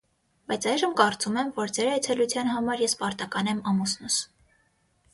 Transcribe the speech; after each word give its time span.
Բայց 0.51 0.63
այժմ 0.71 0.95
կարծում 1.01 1.37
եմ, 1.43 1.51
որ 1.59 1.75
ձեր 1.77 1.91
այցելության 1.91 2.51
համար 2.57 2.85
ես 2.87 2.99
պարտական 3.05 3.55
եմ 3.55 3.65
ամուսնուս: 3.75 4.21